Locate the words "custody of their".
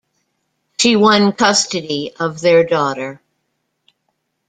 1.31-2.63